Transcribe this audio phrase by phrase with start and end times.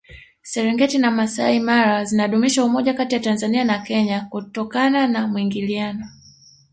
[0.43, 6.05] serengeti na masai mara zinadumisha umoja Kati tanzania na kenya kutokana na muingiliano